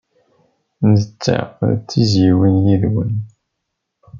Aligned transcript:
Netta 0.91 1.37
d 1.77 1.81
tizzyiwin 1.89 2.55
yid-wen. 2.65 3.13